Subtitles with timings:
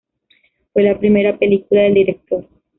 [0.73, 2.47] Fue la primera película del director.